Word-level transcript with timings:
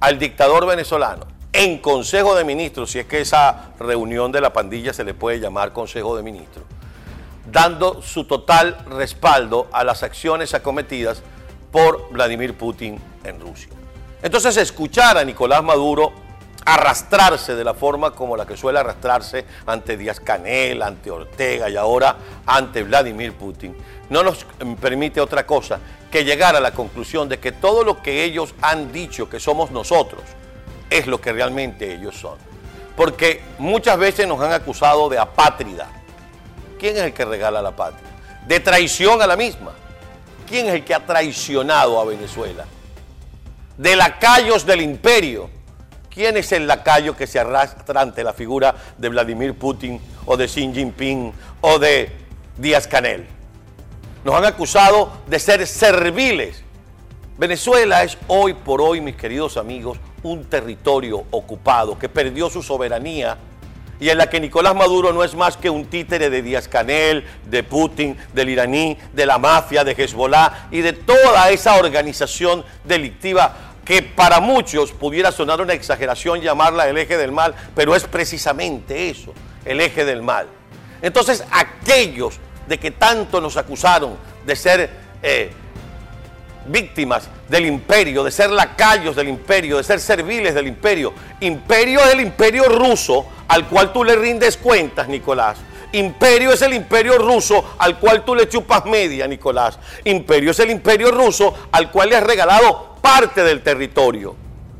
al 0.00 0.18
dictador 0.18 0.66
venezolano 0.66 1.26
en 1.52 1.78
Consejo 1.78 2.34
de 2.34 2.44
Ministros, 2.44 2.90
si 2.90 2.98
es 2.98 3.06
que 3.06 3.20
esa 3.20 3.70
reunión 3.78 4.30
de 4.30 4.40
la 4.40 4.52
pandilla 4.52 4.92
se 4.92 5.04
le 5.04 5.14
puede 5.14 5.40
llamar 5.40 5.72
Consejo 5.72 6.16
de 6.16 6.22
Ministros, 6.22 6.64
dando 7.50 8.02
su 8.02 8.24
total 8.24 8.76
respaldo 8.90 9.68
a 9.72 9.82
las 9.82 10.02
acciones 10.02 10.52
acometidas 10.52 11.22
por 11.72 12.10
Vladimir 12.10 12.54
Putin 12.56 13.00
en 13.24 13.40
Rusia. 13.40 13.70
Entonces 14.22 14.56
escuchar 14.56 15.16
a 15.16 15.24
Nicolás 15.24 15.62
Maduro 15.62 16.12
arrastrarse 16.66 17.54
de 17.54 17.64
la 17.64 17.74
forma 17.74 18.10
como 18.10 18.36
la 18.36 18.44
que 18.44 18.56
suele 18.56 18.80
arrastrarse 18.80 19.46
ante 19.66 19.96
Díaz 19.96 20.18
Canel, 20.18 20.82
ante 20.82 21.10
Ortega 21.12 21.70
y 21.70 21.76
ahora 21.76 22.16
ante 22.44 22.82
Vladimir 22.82 23.32
Putin, 23.34 23.74
no 24.10 24.22
nos 24.24 24.44
permite 24.80 25.20
otra 25.20 25.46
cosa 25.46 25.78
que 26.10 26.24
llegar 26.24 26.56
a 26.56 26.60
la 26.60 26.72
conclusión 26.72 27.28
de 27.28 27.38
que 27.38 27.52
todo 27.52 27.84
lo 27.84 28.02
que 28.02 28.24
ellos 28.24 28.52
han 28.60 28.92
dicho 28.92 29.30
que 29.30 29.38
somos 29.38 29.70
nosotros 29.70 30.22
es 30.90 31.06
lo 31.06 31.20
que 31.20 31.32
realmente 31.32 31.94
ellos 31.94 32.16
son. 32.16 32.36
Porque 32.96 33.42
muchas 33.58 33.96
veces 33.98 34.26
nos 34.26 34.40
han 34.40 34.52
acusado 34.52 35.08
de 35.08 35.18
apátrida. 35.18 35.88
¿Quién 36.78 36.96
es 36.96 37.02
el 37.02 37.12
que 37.12 37.24
regala 37.24 37.62
la 37.62 37.76
patria? 37.76 38.08
De 38.46 38.58
traición 38.58 39.22
a 39.22 39.26
la 39.26 39.36
misma. 39.36 39.72
¿Quién 40.48 40.66
es 40.66 40.74
el 40.74 40.84
que 40.84 40.94
ha 40.94 41.04
traicionado 41.04 42.00
a 42.00 42.04
Venezuela? 42.04 42.64
De 43.76 43.94
lacayos 43.94 44.64
del 44.64 44.80
imperio 44.80 45.50
¿Quién 46.16 46.38
es 46.38 46.50
el 46.52 46.66
lacayo 46.66 47.14
que 47.14 47.26
se 47.26 47.38
arrastra 47.38 48.00
ante 48.00 48.24
la 48.24 48.32
figura 48.32 48.74
de 48.96 49.10
Vladimir 49.10 49.52
Putin 49.52 50.00
o 50.24 50.34
de 50.38 50.46
Xi 50.46 50.72
Jinping 50.72 51.30
o 51.60 51.78
de 51.78 52.10
Díaz 52.56 52.86
Canel? 52.86 53.26
Nos 54.24 54.34
han 54.34 54.46
acusado 54.46 55.12
de 55.26 55.38
ser 55.38 55.66
serviles. 55.66 56.62
Venezuela 57.36 58.02
es 58.02 58.16
hoy 58.28 58.54
por 58.54 58.80
hoy, 58.80 59.02
mis 59.02 59.14
queridos 59.14 59.58
amigos, 59.58 59.98
un 60.22 60.46
territorio 60.46 61.24
ocupado 61.32 61.98
que 61.98 62.08
perdió 62.08 62.48
su 62.48 62.62
soberanía 62.62 63.36
y 64.00 64.08
en 64.08 64.16
la 64.16 64.30
que 64.30 64.40
Nicolás 64.40 64.74
Maduro 64.74 65.12
no 65.12 65.22
es 65.22 65.34
más 65.34 65.58
que 65.58 65.68
un 65.68 65.84
títere 65.84 66.30
de 66.30 66.40
Díaz 66.40 66.66
Canel, 66.66 67.26
de 67.44 67.62
Putin, 67.62 68.16
del 68.32 68.48
iraní, 68.48 68.96
de 69.12 69.26
la 69.26 69.36
mafia, 69.36 69.84
de 69.84 69.92
Hezbollah 69.92 70.68
y 70.70 70.80
de 70.80 70.94
toda 70.94 71.50
esa 71.50 71.76
organización 71.76 72.64
delictiva 72.84 73.75
que 73.86 74.02
para 74.02 74.40
muchos 74.40 74.92
pudiera 74.92 75.30
sonar 75.30 75.60
una 75.60 75.72
exageración 75.72 76.40
llamarla 76.40 76.88
el 76.88 76.98
eje 76.98 77.16
del 77.16 77.30
mal, 77.30 77.54
pero 77.74 77.94
es 77.94 78.04
precisamente 78.04 79.08
eso, 79.08 79.32
el 79.64 79.80
eje 79.80 80.04
del 80.04 80.22
mal. 80.22 80.48
Entonces, 81.00 81.44
aquellos 81.52 82.38
de 82.66 82.78
que 82.78 82.90
tanto 82.90 83.40
nos 83.40 83.56
acusaron 83.56 84.16
de 84.44 84.56
ser 84.56 84.90
eh, 85.22 85.52
víctimas 86.66 87.28
del 87.48 87.66
imperio, 87.66 88.24
de 88.24 88.32
ser 88.32 88.50
lacayos 88.50 89.14
del 89.14 89.28
imperio, 89.28 89.76
de 89.76 89.84
ser 89.84 90.00
serviles 90.00 90.52
del 90.52 90.66
imperio, 90.66 91.12
imperio 91.38 92.00
es 92.00 92.12
el 92.12 92.20
imperio 92.20 92.64
ruso 92.64 93.24
al 93.46 93.68
cual 93.68 93.92
tú 93.92 94.02
le 94.02 94.16
rindes 94.16 94.56
cuentas, 94.56 95.06
Nicolás. 95.06 95.58
Imperio 95.96 96.52
es 96.52 96.60
el 96.60 96.74
imperio 96.74 97.16
ruso 97.16 97.76
al 97.78 97.98
cual 97.98 98.22
tú 98.22 98.34
le 98.34 98.50
chupas 98.50 98.84
media, 98.84 99.26
Nicolás. 99.26 99.78
Imperio 100.04 100.50
es 100.50 100.58
el 100.60 100.70
imperio 100.70 101.10
ruso 101.10 101.54
al 101.72 101.90
cual 101.90 102.10
le 102.10 102.16
has 102.16 102.22
regalado 102.22 102.96
parte 103.00 103.42
del 103.42 103.62
territorio. 103.62 104.36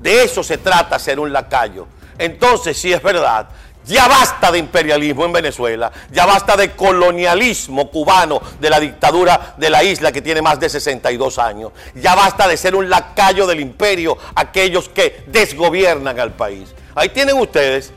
De 0.00 0.22
eso 0.22 0.42
se 0.42 0.58
trata 0.58 0.98
ser 0.98 1.18
un 1.18 1.32
lacayo. 1.32 1.86
Entonces, 2.18 2.76
si 2.76 2.92
es 2.92 3.02
verdad, 3.02 3.48
ya 3.86 4.06
basta 4.06 4.52
de 4.52 4.58
imperialismo 4.58 5.24
en 5.24 5.32
Venezuela, 5.32 5.90
ya 6.12 6.26
basta 6.26 6.58
de 6.58 6.72
colonialismo 6.72 7.90
cubano 7.90 8.42
de 8.60 8.68
la 8.68 8.78
dictadura 8.78 9.54
de 9.56 9.70
la 9.70 9.82
isla 9.82 10.12
que 10.12 10.20
tiene 10.20 10.42
más 10.42 10.60
de 10.60 10.68
62 10.68 11.38
años, 11.38 11.72
ya 11.94 12.14
basta 12.14 12.46
de 12.46 12.58
ser 12.58 12.74
un 12.74 12.90
lacayo 12.90 13.46
del 13.46 13.60
imperio 13.60 14.18
aquellos 14.34 14.90
que 14.90 15.24
desgobiernan 15.28 16.20
al 16.20 16.32
país. 16.32 16.74
Ahí 16.94 17.08
tienen 17.08 17.38
ustedes 17.38 17.94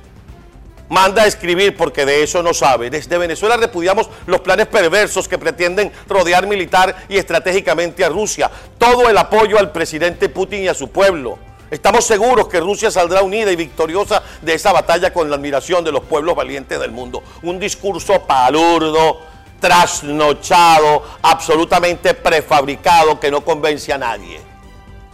manda 0.91 1.23
a 1.23 1.25
escribir 1.25 1.77
porque 1.77 2.05
de 2.05 2.21
eso 2.21 2.43
no 2.43 2.53
sabe. 2.53 2.89
Desde 2.89 3.17
Venezuela 3.17 3.55
repudiamos 3.55 4.09
los 4.25 4.41
planes 4.41 4.67
perversos 4.67 5.27
que 5.27 5.37
pretenden 5.37 5.91
rodear 6.07 6.45
militar 6.45 7.05
y 7.07 7.17
estratégicamente 7.17 8.03
a 8.03 8.09
Rusia. 8.09 8.51
Todo 8.77 9.09
el 9.09 9.17
apoyo 9.17 9.57
al 9.57 9.71
presidente 9.71 10.27
Putin 10.27 10.63
y 10.63 10.67
a 10.67 10.73
su 10.73 10.89
pueblo. 10.89 11.39
Estamos 11.71 12.03
seguros 12.03 12.49
que 12.49 12.59
Rusia 12.59 12.91
saldrá 12.91 13.21
unida 13.21 13.49
y 13.53 13.55
victoriosa 13.55 14.21
de 14.41 14.53
esa 14.53 14.73
batalla 14.73 15.13
con 15.13 15.29
la 15.29 15.37
admiración 15.37 15.85
de 15.85 15.93
los 15.93 16.03
pueblos 16.03 16.35
valientes 16.35 16.77
del 16.77 16.91
mundo. 16.91 17.23
Un 17.43 17.57
discurso 17.57 18.23
palurdo, 18.23 19.21
trasnochado, 19.61 21.03
absolutamente 21.21 22.13
prefabricado 22.15 23.17
que 23.17 23.31
no 23.31 23.45
convence 23.45 23.93
a 23.93 23.97
nadie. 23.97 24.41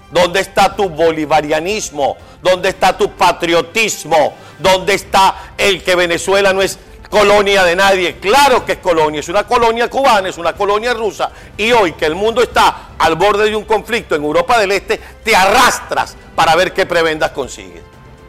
¿Dónde 0.10 0.40
está 0.40 0.76
tu 0.76 0.90
bolivarianismo? 0.90 2.18
¿Dónde 2.42 2.70
está 2.70 2.98
tu 2.98 3.12
patriotismo? 3.12 4.34
¿Dónde 4.60 4.94
está 4.94 5.54
el 5.58 5.84
que 5.84 5.96
Venezuela 5.96 6.54
no 6.54 6.62
es 6.62 6.80
colonia 7.10 7.64
de 7.64 7.76
nadie? 7.76 8.18
Claro 8.18 8.66
que 8.66 8.74
es 8.74 8.78
colonia, 8.80 9.20
es 9.20 9.30
una 9.30 9.46
colonia 9.46 9.90
cubana, 9.90 10.30
es 10.30 10.38
una 10.38 10.54
colonia 10.54 10.94
rusa. 10.94 11.32
Y 11.56 11.72
hoy 11.72 11.94
que 11.94 12.06
el 12.06 12.16
mundo 12.16 12.42
está 12.42 12.90
al 12.98 13.16
borde 13.16 13.50
de 13.50 13.56
un 13.56 13.66
conflicto 13.66 14.16
en 14.16 14.24
Europa 14.24 14.60
del 14.60 14.72
Este, 14.72 15.00
te 15.24 15.36
arrastras 15.36 16.16
para 16.36 16.56
ver 16.56 16.74
qué 16.74 16.86
prebendas 16.86 17.32
consigues. 17.32 17.84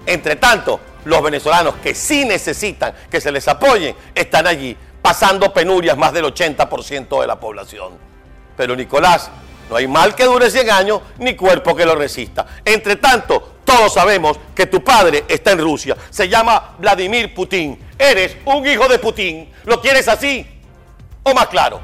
Entre 0.06 0.36
tanto, 0.36 0.80
los 1.04 1.22
venezolanos 1.22 1.76
que 1.76 1.94
sí 1.94 2.24
necesitan 2.24 2.94
que 3.10 3.20
se 3.20 3.32
les 3.32 3.46
apoyen 3.48 3.94
están 4.14 4.46
allí, 4.46 4.76
pasando 5.00 5.52
penurias 5.52 5.96
más 5.96 6.12
del 6.12 6.24
80% 6.24 7.20
de 7.20 7.26
la 7.26 7.38
población. 7.38 7.92
Pero 8.56 8.74
Nicolás, 8.74 9.30
no 9.70 9.76
hay 9.76 9.86
mal 9.86 10.14
que 10.14 10.24
dure 10.24 10.50
100 10.50 10.70
años, 10.70 11.00
ni 11.18 11.36
cuerpo 11.36 11.76
que 11.76 11.84
lo 11.84 11.94
resista. 11.94 12.46
Entre 12.64 12.96
tanto, 12.96 13.57
todos 13.68 13.92
sabemos 13.92 14.38
que 14.54 14.64
tu 14.64 14.82
padre 14.82 15.24
está 15.28 15.52
en 15.52 15.58
Rusia. 15.58 15.94
Se 16.08 16.26
llama 16.26 16.76
Vladimir 16.78 17.34
Putin. 17.34 17.78
Eres 17.98 18.34
un 18.46 18.66
hijo 18.66 18.88
de 18.88 18.98
Putin. 18.98 19.52
¿Lo 19.66 19.78
quieres 19.82 20.08
así 20.08 20.46
o 21.22 21.34
más 21.34 21.48
claro? 21.48 21.78